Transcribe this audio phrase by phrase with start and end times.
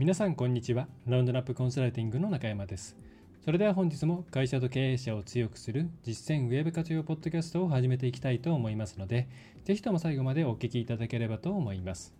[0.00, 0.88] 皆さんこんにちは。
[1.06, 2.96] ラウンドナップコンサルティングの中山です。
[3.44, 9.28] それでは本日も会社と経営者を強くする実践ウェブ活用ポッドキャストを始めていきたいと思いますので
[9.66, 12.14] ぜひとも最後までお聞きいただければと思います。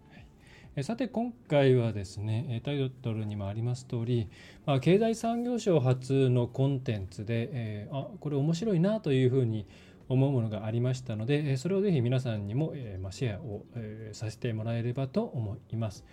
[0.83, 4.29] さて今回はですねタイトルにもあります通り、
[4.67, 9.65] まあ、経済産業省発のコンテンツで、えー、あこれ面白いなというふうに
[10.11, 12.75] 思うものがありましたのでそれをぜひ皆さんにも、
[13.11, 13.65] シェアを、
[14.13, 16.05] させてもらえればと思います、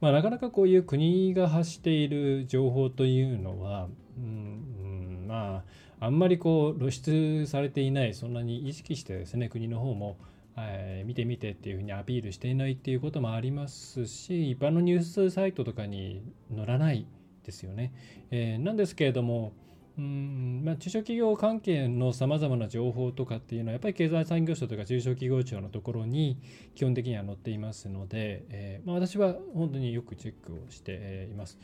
[0.00, 3.88] まあ、なかなかこういう国が発している情報というのは、
[4.18, 5.62] うん、ま
[6.00, 10.18] ああんまりこう露出されていないそんなに意識してですね国の方も
[10.58, 16.22] え見てみてっていうふうにアピールしていないっていうこともありますし一般のニュースサイトとかに
[16.54, 17.06] 載らない
[17.44, 17.92] ですよね。
[18.30, 19.52] えー、なんですけれども
[19.98, 26.38] うんまあ、中小企業関係のさまざまな情報とかっていうのはやっぱり経済産業省とか中小企業庁のところに
[26.74, 31.58] 基本的には載っていますので、えーまあ、私は本当によくチェックをしています。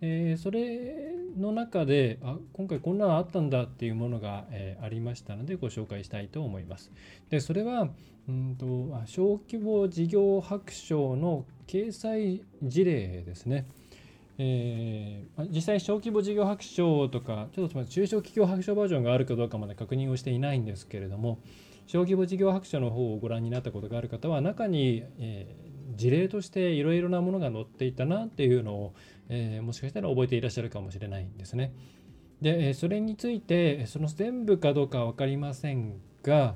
[0.00, 6.90] えー、それの中であ今回こんなのあったんだっていうものが、えー、ありましたのでご紹介したいと思います。
[7.30, 7.88] でそれは
[8.28, 8.66] うんと
[9.06, 13.66] 小規模事業白書の掲載事例ですね。
[14.38, 21.38] えー、実際小規模事業白書とかちょっと中小企業白書バージョンがあるかどうかまで確認をしていないんですけれども
[21.86, 28.94] 小規模事業白書の方をご覧になったことがある方は中に、えー、事例としていろいろなものが載っていたなっていうのを、
[29.28, 31.72] えー、もしかしたら覚えていらっしゃるかもしれないんですね。
[32.42, 36.54] でそれについてその全部かどうかは分かりませんが、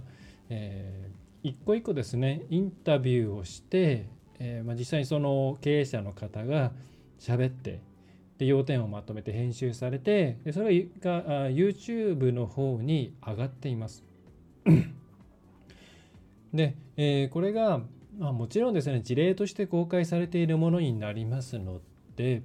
[0.50, 4.06] えー、一個一個ですねインタビューをして、
[4.38, 6.72] えーまあ、実際にその経営者の方が
[7.20, 7.81] 喋って
[8.38, 14.03] で要点をまとめて編集されてでそれが YouTube の方に上がっています。
[16.54, 17.82] で、えー、これが、
[18.19, 21.81] まあ、もちろんですね事例として公開されているものになりますの
[22.16, 22.42] で、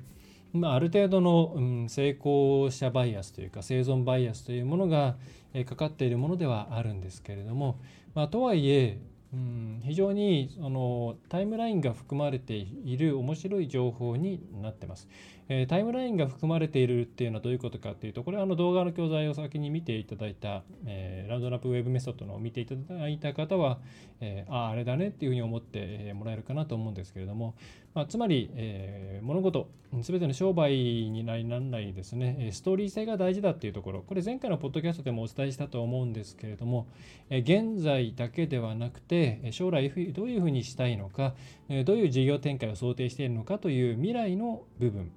[0.53, 5.15] まあ、ある程度の、うん、成功者バイアスというか生存バイアスというものが、
[5.53, 7.79] えー、かかっているものではあるんですけれども、
[8.13, 8.99] まあ、とはいえ
[9.35, 15.09] うん非常にそのタイムラインが含まれている面白い情報になってます。
[15.47, 23.79] え、タイムラインが含まれているっていうのはどういうことかっていうと、これはあの動画の教材を先に見ていただいた、え、ラウンドナップウェブメソッドのを見ていただいた方は、
[24.21, 27.53] え、ああ、あれだねっていうふうに思ってもらえるかなと思うんですけれども、
[27.93, 29.69] ま、つまり、え、物事、
[30.01, 36.87] すべての商売にならないですね、ストーリー性が大事だっていうところ、これ前回のポッドキャストでもお伝えしたと思うんですけれども、
[37.29, 41.35] え現在だけではなくて、将来どういうふうにしたいのか、
[41.85, 45.11] どういう事業展開を想定しているのかという未来の部分、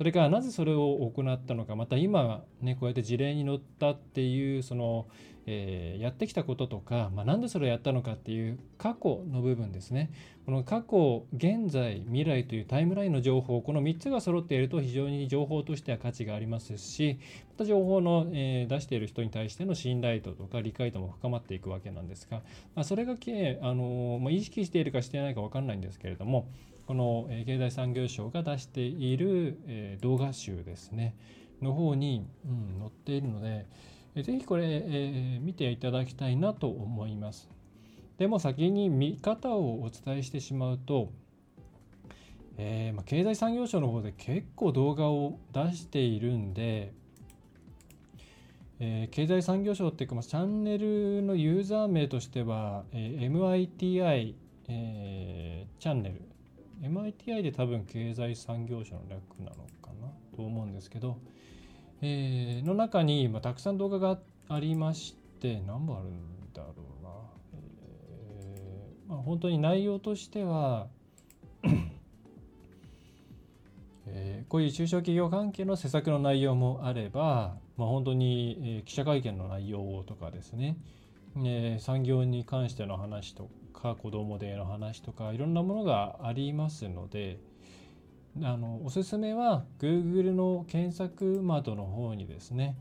[0.00, 5.06] それからなぜそれを行ったのかまた今ねこうやって事例に乗ったっていうその、
[5.44, 10.10] えー、やってきたこととか、まあ、なんでそれをやったのかっていう過去の部分ですね。
[10.46, 17.18] この過去現在未来というタイムラインの情報この3つが揃っていると非常に情報としては価値がありますし
[17.50, 22.38] また情報の、えー、出している人に対しての信頼度とか理解度も深まっていくわけなんですが、
[22.74, 26.48] まあ、それが、あのまあ、意識しているかしていないか分かんないんですけれども
[26.90, 31.14] この経済産業省が出している動画集ですね。
[31.62, 33.66] の方に、うん、載っているので
[34.16, 37.48] ぜひこれ、え、見ていただきたいなと思います。
[38.18, 41.12] でも先に見方をお伝えしてしまうと、
[42.58, 46.92] えー、ま、経済産業省の方で結構動画を出しているんで
[48.80, 54.34] えー、経済産業省っていうか、まあ、チャンネルのユーザー名としては、えー、MITI、
[54.68, 56.22] えー、チャンネル
[56.82, 59.50] MITI で多分経済産業省の略なの
[59.82, 60.08] かな？
[60.36, 61.18] と思うんですけど、
[62.00, 64.18] えー、の中に、まあ、たくさん動画が
[64.48, 67.10] ありまして何本あるんだろうな、
[67.54, 70.88] えーまあ、本当に内容としては
[74.06, 80.76] えー、こういう中小企業関係の施策の内容もあれば、まあ、本当に、えー、記者会見の内容とかですね、
[81.36, 83.48] えー、産業に関しての話と
[83.80, 87.38] か子どもデーの話とかいろんなものがありますので
[88.42, 92.76] あのおすすめは Google の検索窓の方にですね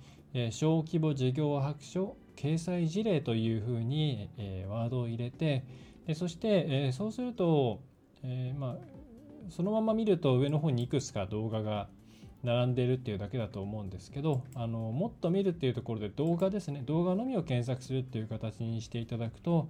[0.51, 5.65] 小規模事業白書掲載事例というふうに、えワードを入れて
[6.07, 7.81] でそして、えそうすると、
[8.23, 8.77] えまあ、
[9.49, 11.89] そのまま見ると上の方にいくつか動画が
[12.43, 19.67] 並んでるっていうだけだと思うんですけどあのもっと見るっていうところで動画ですね動画のみを検索するっていう形にしていただくと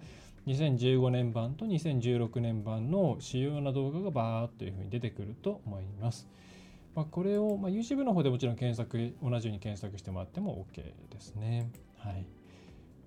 [0.47, 6.27] 2015年版と2016年版の主要な動画がバーッというふうに出てくると思います。
[6.95, 10.81] まあ、これを、まあ、YouTube の方でもちろん検索同じように検索してもらっても OK
[11.13, 11.69] ですね。
[11.97, 12.25] はい。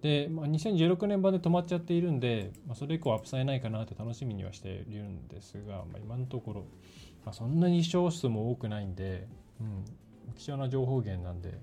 [0.02, 6.60] で、まあ、2016年版で止まっちゃっているんで、まあ、それ以降アップされないかなって楽しみにはしているんですが、まあ、今のところ、
[7.24, 9.26] まあ、そんなに視聴数も多くないんで、
[9.60, 9.84] うん、
[10.34, 11.58] 貴重な情報源なんで、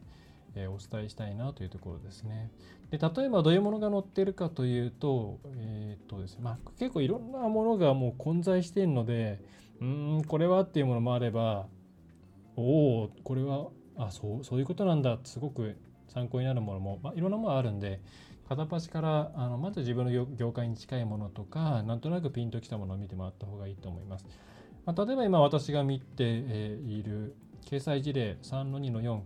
[0.55, 2.51] えー、お伝えしたいなというところですね。
[2.91, 9.43] で例えばどういうものが載ってるかというと,、えー、っとですねまあ、結構いろんなものがもう混在しているので
[9.79, 11.67] うんこれはっていうものもあれば
[12.55, 15.77] おおこれはあそうそういうことなんだすごく
[16.07, 18.01] 参考になるものも、まあ、いろんなものあるんで
[18.47, 24.25] 片っ端からあのまず自分の業界に近いものとかなんとなくピンときたものを見てもらった方がいいと思います。
[24.85, 29.21] まあ、例えば今私が見て、いる掲載事例3の2の4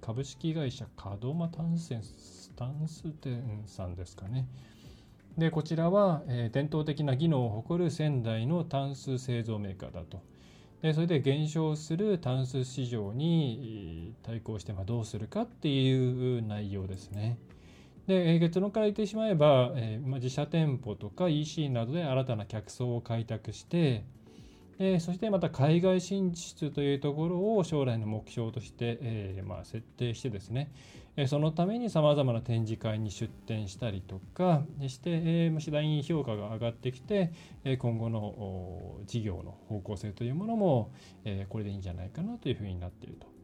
[0.00, 0.86] 株式会社
[1.22, 4.46] 門間タンセンスタンス店さんですかね。
[5.38, 10.20] でこちらは、えー、伝統的な技能を誇る仙台のタンス製造メーカーだと。
[10.82, 17.38] でそれで減少するタンス市場に対抗してまあどうするかっていう内容ですね。
[18.06, 24.04] で結論から言ってしまえば、えーまあ、自社店舗とか EC などで新たな客層を開拓して
[24.82, 30.72] えー、そしてまた海外進出というところを将来の目標として、えー、まあ、設定してですね、
[31.16, 37.30] えー、そのためにさまざまな展示会に出展したりとかして、え次第に評価が上がってきて、
[37.62, 40.90] え今後の事業の方向性というものも、
[41.26, 43.39] えこれでいいんじゃないかなというふうになっていると。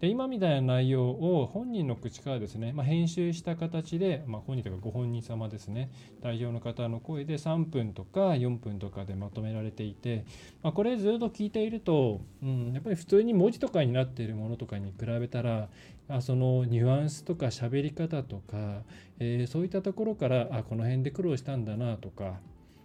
[0.00, 5.90] で今みたいな内容を本人の口からですね、まあ、編集した形で、まあ、本人とかご本人様ですね
[6.22, 10.26] 代表の方の声で3分とか4分とかでまとめられていて、
[10.62, 15.68] まあ、これずっと聞いていると、うん、やっぱり普通に文字とかになっているものとかに比べたら
[16.08, 18.82] あそのニュアンスとか喋り方とか、
[19.18, 22.34] えー、そういったところからあこの辺で苦労したんだなとか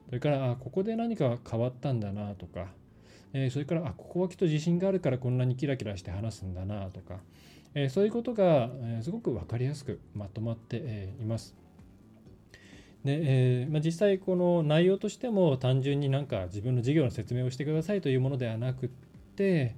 [0.07, 2.67] それからあここで何か変わったんだなとか
[3.33, 7.19] え、それからあここはきっと自信があるからこんなにキラキラして話すんだなとか、
[7.73, 11.55] え、そういうことが、え、すごく分かりやすくまとまって、えいます。
[13.03, 18.89] でえーまあ、実際この内容としても単純になんか自分の事業の説明をしてくださいというものではなくっ
[19.35, 19.75] て、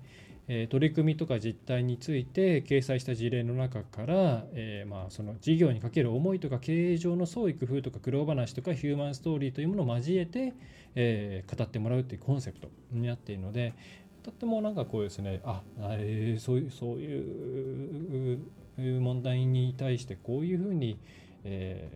[0.48, 10.54] え取り組みとか実態について掲載した事例の中から、えー、まあその事業にかける思いとか経営上の創意工夫とか苦労話とかヒューマンストーリーというものを交えて、
[10.96, 13.74] えー、語ってもらうっていうコンセプトになっているので
[14.22, 20.98] とってもなんかこうですねあ、えー、そういうそういう問題に対してこういうふうに、
[21.46, 21.90] え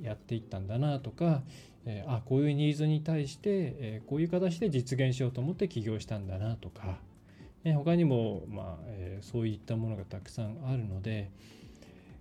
[0.00, 1.42] ー、やっていったんだなとか、
[1.84, 3.40] えー、あこういうニーズに対して、
[3.78, 6.98] えー、こういう形で実現しようと思って起業したんだなとか。
[7.64, 11.30] え他にも、まあえー、そういったものがたくさんあるので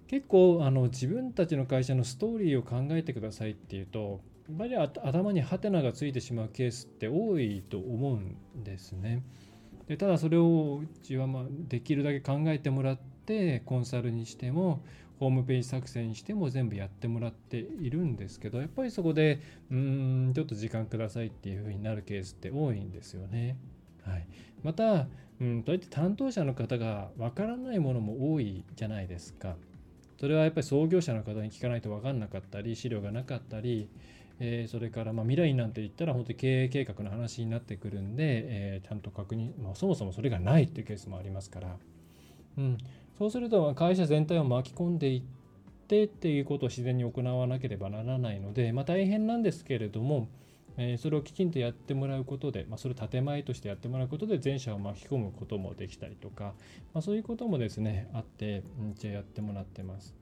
[0.07, 9.21] 結構あの自分たちの会社のストーリーを考えてくださいっていうとやっぱり頭にハテナがついてしまうケースって多いと思うんですね。
[9.87, 14.83] でただそれをうちはまあできるだけ考えてもらってコンサルにしても
[15.19, 19.41] ホームページ作成にしても全部やってもらっているんですけどやっぱりそこで
[19.71, 23.57] うんちょっと時間くださいっていうふうになるケースって多いんですよね。
[24.07, 24.27] はい、
[24.63, 25.07] また
[25.39, 29.55] うん、そうやって担当者の方がわからないものも多いじゃないですか。
[30.19, 33.87] それはやっぱり創業者の方に聞かないと分かんなかったり資料がなかったり、
[34.39, 41.75] えー、それからま未来なんて言ったら本当に経営計画の話になってくるんで、えー、ちゃんと確認、まあ、そもそもそれがないっていうケースもありますから、
[42.57, 42.79] うん、
[43.19, 45.21] そうすると会社全体を巻き込んでいっ
[45.87, 50.29] てっていうことを自然に行わなければならないので、まあ、大変なんですけれども、
[50.77, 56.53] えそれをきちんとやってもらうことで、まあ、それを建前としてやってもらうことで全社を巻き込むこともできたりとか、
[56.93, 60.15] まあ、そういうこともですねあって、うん、じゃあやってもらってます。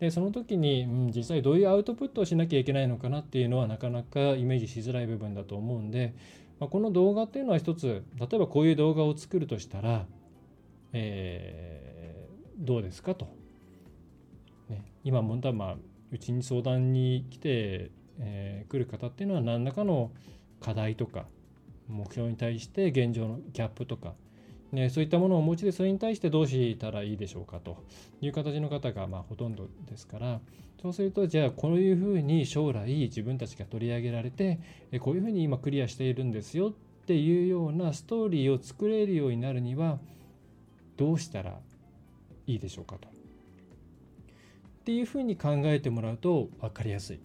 [0.00, 6.14] でその時に、うん、実際どういうアウトプットをしなきゃいけないのかなっていうのはなかなかイメージしづらい部分だと思うんで、
[6.60, 10.04] まあ、この動画っていうのは一つ例えばこういう動画を作るとしたら、
[10.92, 13.28] えー、どうですかと。
[14.68, 15.76] ね、今問題はまあ
[16.10, 20.10] うちに相談に来てえー、来る方っていうのは何らかの
[20.60, 21.26] 課題とか
[21.88, 24.14] 目標に対して現状のギャップとか、
[24.72, 27.76] ね、そういったものをお持ちでそれに対してどうしたらいいでしょうかと
[28.20, 30.40] いう形の方がまあほとんどですから
[30.80, 34.60] そうするとじゃあこういうふうに将来自分たちが取り上げられて
[35.00, 36.72] こういうふうに今クリアしているんですよっ
[37.06, 39.98] ていうようなストーリーを作れるようになるには
[40.96, 41.58] どうしたら
[42.46, 43.08] いいでしょうかと。
[43.08, 43.10] っ
[44.84, 47.20] ていうふうに考えてもらうと分かりやすい。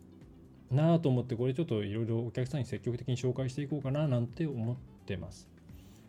[0.72, 5.48] なあと思ってこれちょっといろいろお客さんに積極的に紹介していこうかななんて思ってます。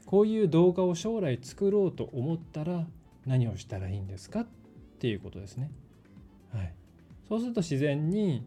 [0.06, 2.86] こういう動画を将来作ろうと思ったら
[3.26, 4.46] 何をしたらいいんですかっ
[4.98, 5.70] ていうことですね。
[6.52, 6.74] はい、
[7.28, 8.44] そうすると自然に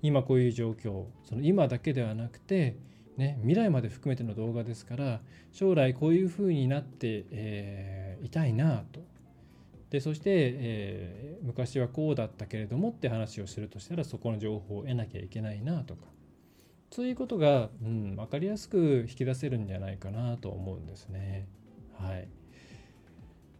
[0.00, 2.76] 今こういう状況その今だけではなくて、
[3.16, 5.20] ね、未来まで含めての動画ですから
[5.52, 9.00] 将来こういうふうになって、えー、いたいなと
[9.92, 16.06] でそして、えー、昔はこうだったけれどもって話をするとしたらそこの情報を得なきゃいけないなとか
[16.90, 21.46] そういうことが、うん、分かりやすく引き出せるんじゃないかなと思うんですね。
[21.98, 22.28] はい、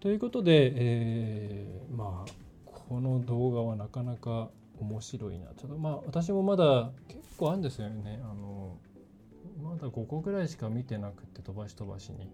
[0.00, 2.32] ということで、えー、まあ
[2.64, 4.48] この動画はなかなか
[4.80, 8.78] 面白いなちょっとまあ私もまだ結構あるんですよねあの
[9.62, 12.30] まだ5個ぐらいしか見てなくて飛ばし飛ばしに。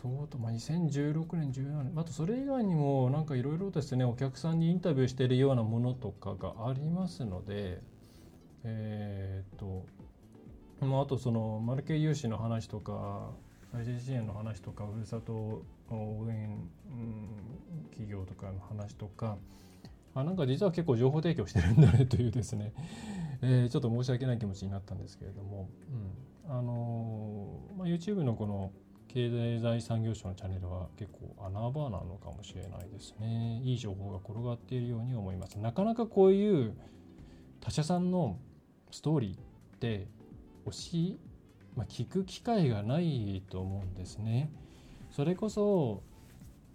[0.00, 7.80] そうと、まあ、2016年17年あとそれ以外にもなんかいろいろですねお客さんにインタビューしているようなものとかがありますので
[8.64, 9.86] えー、っと、
[10.86, 13.30] まあ、あとそのマルケ融資の話とか
[13.72, 15.32] 再生支援の話とかふるさと
[15.90, 19.36] 応援、うん、企業とかの話とか
[20.14, 22.72] あなんか実は結構情報提供してるんだねというですね、
[23.42, 25.68] えー、ちょっと申し訳ない気持ちになったんですけれども、
[26.48, 26.56] うん。
[26.56, 28.72] あのまあ、YouTube のこの
[29.12, 29.28] 経
[29.60, 36.76] 済産業省のチャンネルは結構穴場なのかもしれないですねいい情報が転がっているように思いますなかなかこういう
[37.60, 38.38] 他社さんの
[38.92, 40.06] ストーリーって
[40.64, 41.18] 推し、
[41.76, 44.50] まあ、聞く機会がないと思うんですね。
[45.10, 46.02] それこそ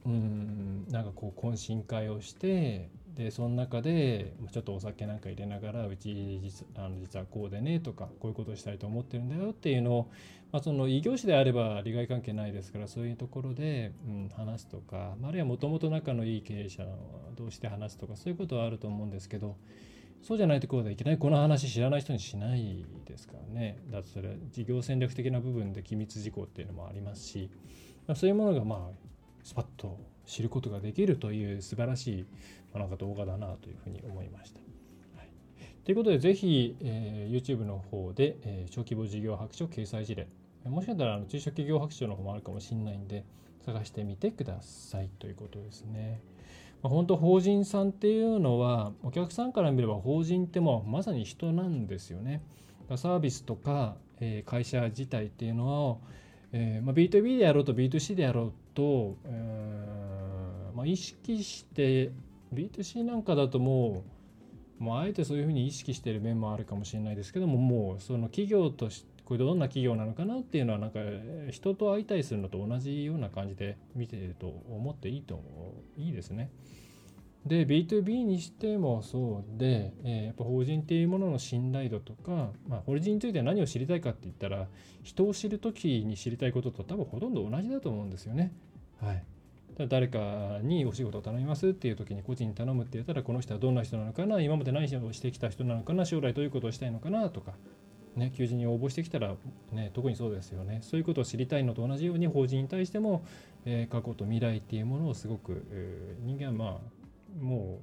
[0.06, 10.12] うんなんかこう懇親会をしてでその中でちょっとお酒なんか入れながらうち実あの実はこうでねとかこういうことをしたいと思ってるんだよっていうのを、
[10.52, 16.86] まあ、その異業種であれば利害関係ないですからそういうところで、うん、話すとかあるいはもともと仲のいい経営者
[17.36, 19.56] 同士で話すとかそういうことはあると思うんですけど
[20.22, 23.78] そうじゃないところでいきなりこの話知らない人にしないですからね。
[23.92, 27.52] だってそれ事業戦略的な部分で機密事項っていうのもありますし、
[28.08, 29.10] まあ、そういうものがまあ
[29.44, 32.26] スパッと知ることができるという素晴らしい、
[32.74, 34.60] まあ、なんか動画だなというふうに思いました。
[35.18, 35.30] はい、
[35.84, 40.28] ということでぜひ、えー、YouTube の方で、えー、小規模事業白書掲載事例
[40.66, 43.24] もしかしたらあの中小企業白書の方もあるかもしれないんで
[43.66, 46.22] 探してみてくださいということですね。
[46.82, 52.42] まあ、本当法人さんっていうのはお客さんから見れば法人ってもうまさに人なんですよね。
[52.96, 55.98] サービスとか、えー、会社自体っていうのは、
[56.52, 60.05] えーまあ、B2B であろうと B2C であろうと、えー
[60.76, 62.12] まあ、意識して
[62.54, 64.04] B2C なんかだとも
[64.80, 71.00] うもうあえてそういうふうに意識してる面もあるかもしれないですけどももうその企業としてこれどんな企業なのかなっていうのはなんか
[71.50, 75.42] 人と相対するのと同じような感じで見てると思っていいと
[75.98, 76.52] いいですね。
[77.46, 84.68] で B2B にしてもそうで、えー、やっぱ法人っていうものの信頼度とか、まあ、法人については何を知りたいかって言ったら
[85.04, 88.52] 人を知る時に知りたいことと多分ほとんど同じだと思うんですよね。
[89.00, 89.24] はい、
[89.78, 97.54] 誰かにお仕事を頼みますっていう時に個人に頼むって言ったらこの人はどんな人なのかな今まで何をしてきた人なのかな将来どういうことをしたいのかなとか
[98.16, 99.36] ね、求人に応募してきたら、
[99.74, 103.26] ね、特にそうですよねそういうことを知りたいのと同じように法人に対しても、
[103.66, 107.82] えー、過去と未来っていうものをすごく、えー、人間はまあも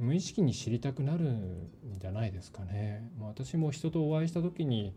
[0.00, 3.06] う無意識に知りたくなるんじゃないですかね。
[3.20, 4.94] ま、私も人とお会いした時に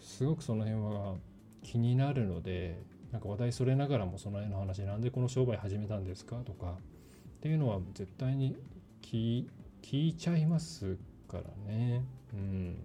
[0.00, 1.16] すごくその辺は
[1.62, 2.80] 気になるので
[3.12, 6.76] なんか話題それながらもその辺の話なんでこの商売始めたんですかとか
[7.38, 8.56] っていうのは絶対に
[9.02, 9.46] 聞
[9.90, 10.96] いちゃいます
[11.28, 12.04] からね。
[12.34, 12.76] うん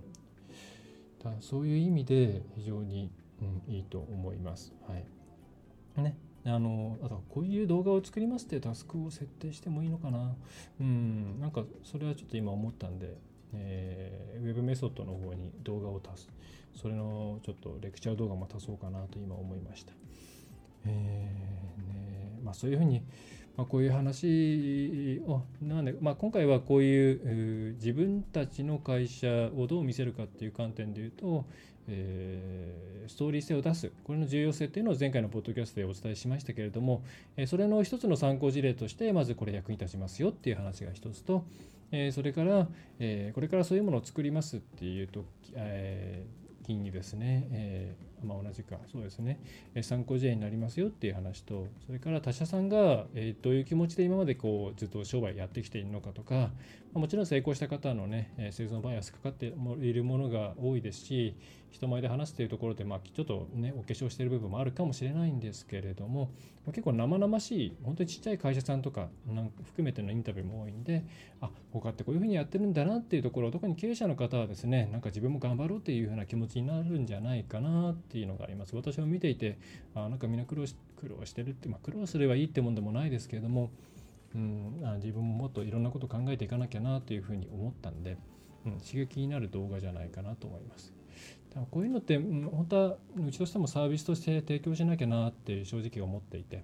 [1.23, 3.09] だそういう意味で非常に、
[3.41, 4.73] うん、いいと思います。
[4.87, 6.01] はい。
[6.01, 6.15] ね。
[6.45, 10.35] あの、あとこういう動画を作りますってタスクを設定してもいいのかな。
[10.81, 13.17] うん、なんかそれはちょっと今思ったんで、
[13.55, 16.29] えー、ウェブメソッドの方に動画を足す。
[16.75, 19.93] それのちょっとレクチャー動画も足そうかなと今思いました。
[20.85, 23.03] えー、ね、まあそういうふうに、
[23.55, 31.45] まあ、こういう話をなんで、まあ、今回はこういう自分たちの会社をどう見せるかっていう観点で言うと、
[31.87, 37.03] えー、ストーリー性を出すこれの重要性っていうのを前回のポッドキャストでお伝えしましたけれども、
[37.37, 41.45] えそれの一つの参考事例としてまずこれ役に立ちますよっていう話が一つと、
[41.93, 42.67] えそれから、
[42.99, 48.77] えこれからそういうものを作りますっていうと、えー、にですね、えーまあ、同じか。
[48.91, 49.39] そうですね。
[49.81, 56.51] 参考事例になりますよっていう話とそれから他社さんが、えどういう気持ちで今までこうずっと商売やってきているのかとか、
[56.93, 61.35] まもちろん成功した方のね製造バイアスかかっているものが多いですし
[61.71, 66.29] 人前で話すというところで、まあ、ちょっとねお化粧している部分もあるかもしれないんですけれども
[66.67, 71.03] 結構生々しい本当にちっちゃい会社さんとかなんか含めてのインタビューも多いんで
[71.41, 78.75] あ他ってこういうふうにやってるんだなっていうところ特に経営者の方はですねなんか自分も頑張ろうっていうふうな気持ちになるんじゃないかなってっていうのがあります。
[78.75, 79.57] 私も見ていて、
[79.95, 83.71] あなんかみんな苦労し苦労してるって、まあ、苦労すればいいってもんでもないですけれども、
[84.35, 88.17] うん、あ自分ももっといろんなこと考えていかなきゃなというふうに思ったんで、
[88.67, 90.93] うん、刺激になる動画じゃないかなと思います。
[91.49, 96.63] だからこういうのって、うん、本当はうちとしてもサービスとして提供しなきゃなって正直思っていて。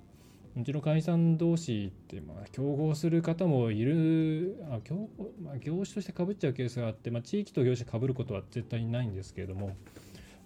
[0.58, 5.08] うちの会員さん同士ってまあ競合する方もいるあ競、
[5.42, 9.76] まあ、業種としてかぶっちゃうケースがあって、まあ、地域と業種かぶることは絶対にないんですけれども、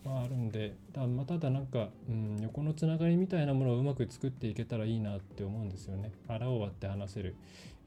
[0.05, 6.11] まあ、あるんでたま、ただなんか、うん、横のつながりみたいなものをうまく作っていけたらいいなって思うんですよね。
[6.27, 7.35] 腹を割って話せる、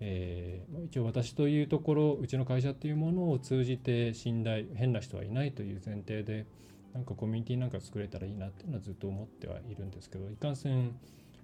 [0.01, 6.47] えー、一応私というところうちの会社っていうものを通じて信頼変な人はいないという前提で
[6.95, 10.99] なんかコミュニティなんか作れたらいいなっていうのはずっと思ってはいるんですけどいかんせん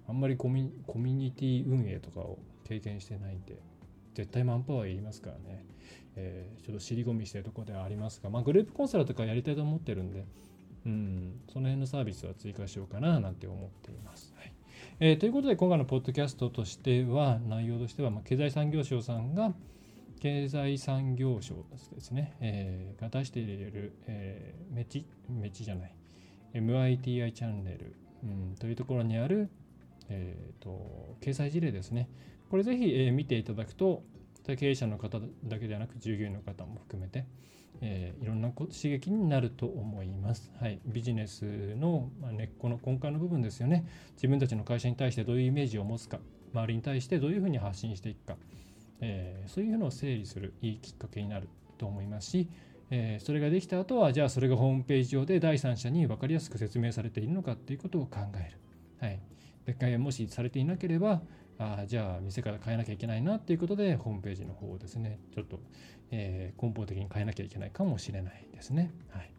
[0.07, 3.59] あんまりコミコミュニティ運営とかを経験してないんで
[4.15, 5.65] 絶対マンパワーいりますからね、
[6.15, 10.25] えー、ちょっと尻込みしてるところではありますが、まあ、グループコンサルとかやりたいと思ってるんで、
[10.85, 14.33] うん、その辺のサービスは追加しようかななんて思っています。
[14.37, 14.53] はい
[14.99, 19.53] えー、ということで今回のポッドキャストとしては内容としては、まあ、経済産業省さんが
[20.19, 21.55] 経済産業省
[21.93, 25.95] ですね、えー、が出している、えー、メチメチじゃない
[26.53, 29.49] MITI チャンネル、うん、というところにある
[30.09, 32.09] えーと、掲載事例ですね。
[32.49, 34.03] これぜひ、え、見ていただくと、
[34.45, 37.25] 経営者の方だけではなく従業員の方も含めて、
[37.81, 40.51] えー、いろんな刺激になると思います。
[40.59, 43.85] はい、ビジネスの、まあ、根っこの根幹の部分ですよね。
[44.15, 46.19] 自分たちの会社に対してどういうイメージを持つか、
[46.53, 48.37] 周りに対してどういうふうに発信していくか、
[49.01, 52.49] えー、そういうのを整理するいいきっかけになると思いますし、
[52.89, 58.57] えー、それができた後は、じゃあそれがホームページ上で第三者に分かりやすく説明されているのかっていうことを考える。
[59.03, 59.19] はい、
[59.65, 61.21] 別解もしされていなければ、
[61.59, 65.59] あじゃあ店から変えなきゃいけないなっていうことで、ホームページの方をですね、ちょっと、
[66.09, 68.93] えー、根本的に変えなきゃいけないかもしれないですね。
[69.09, 69.29] はい、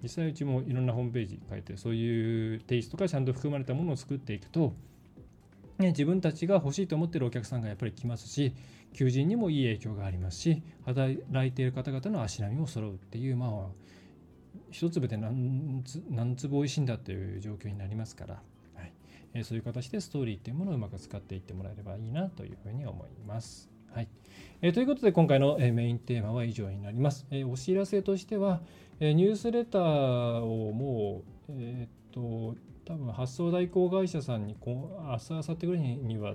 [0.00, 4.74] 実際うちもいろんなホームページ変えて、そういうテイストがちゃんと含まれたものを作っていくと、
[5.78, 8.54] ね、自分たちが欲しいと思ってるお客さんがやっぱり来ますし、
[8.92, 13.50] 求人にもいい影響がありますし、働いている方々の足並みも揃うっていう、まあ、
[14.70, 15.82] 一粒で何
[16.36, 18.42] 粒おいしいんだっていう状況になりますから、
[19.34, 23.70] えそういう形でストーリーっていうものをうまく使っていってもらえればいいなというふうに思います。
[23.92, 24.08] はい
[24.62, 27.26] えー、ということで今回のえメインテーマは以上になります。
[27.30, 28.60] え、お知らせとしては、
[29.00, 29.82] えニュースレター
[30.42, 36.34] をもう、えっ、と多分発送代行会社さんにこう明日明後日ぐらいには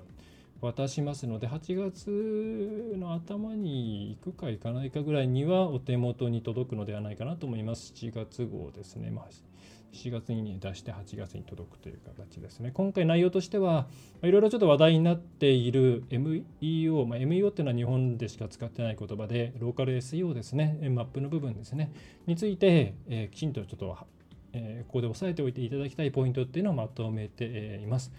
[0.62, 9.24] 渡しますので8月の頭に行くか行かないかぐらいにはお手元に届くのではないかなと思います7月号ですね、まあ、
[9.92, 12.70] 7月に出して8月に届くという形ですね。
[12.72, 13.86] 今回内容としては、
[14.22, 21.92] いろいろちょっと話題になっている MEO、まあ、MEO っていうのは日本でしか使ってない言葉で、ローカル SEO ですね、マップの部分ですね、
[22.26, 23.96] について、えー、きちんとちょっと、
[24.52, 28.12] えー、ここで押さえておいていただきたいポイントっていうのをまとめています。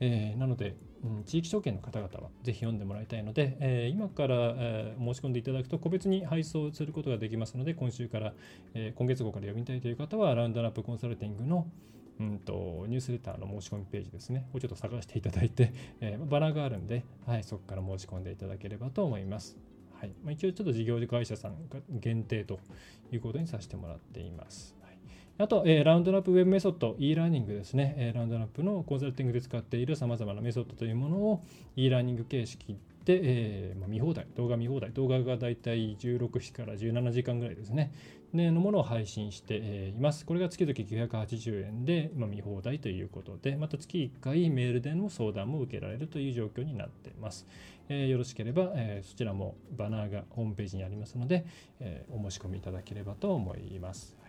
[0.00, 8.32] えー、なので、うん、地域証券の方々はぜひ読んでもらいたいので、えー、今から、えー、申し込んでいただくと個別に配送することができますので、今週から、
[8.74, 11.66] え今月号から読みたいという方は、ラウンドナップコンサルティングの
[12.20, 19.56] うんと、ニュースレターの申し込みページですね、をちょっと探していただいて、 えー、バナーがあるんで、はい、そこから申し込んでいただければと思います。
[19.94, 22.58] はいまあ、一応ちょっと事業会社さんが限定と
[23.12, 24.79] いうことにさせてもらっています。
[25.40, 31.42] あと、えー、ラウンドナップウェブメソッド、e ラーニングですね、えー、ラウンドナップのコンサルティングで使っているさまざまなメソッドというものを
[31.76, 32.76] e ラーニング形式
[33.06, 37.90] で、えーまあ、見放題、動画見放題、動画がだいたい16時から17時間ぐらいですね、
[38.34, 40.26] でのものを配信しています。
[40.26, 47.46] これが月々980円で、まあ、見放題ということで、また月1回メールでの相談も受けられるという状況になっています。
[47.88, 51.46] えー、よろしければ、えー、そちらもバナーがホームページにありますので、
[51.80, 54.19] えー、お申し込みいただければと思います。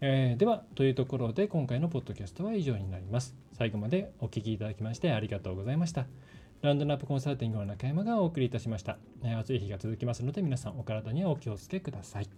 [0.00, 3.34] えー、では、というところで今回のポッドキャストは以上になります。
[3.52, 6.06] 最後までお聴きいただきましてありがとうございました。
[6.62, 8.98] ランドナップコンサルティングの中山がお送りいたしました。
[9.24, 12.28] えー、暑い日が続きますので皆さんお体にはお気をつけください。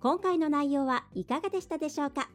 [0.00, 2.28] 今回の内容はいかがでしたでしょうか？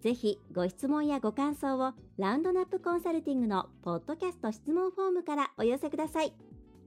[0.00, 6.32] ぜひご質問やご感想をラウンドナップコンサルティングのポッドキャスト質問フォームからお寄せください。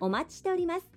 [0.02, 0.97] お待ちしております。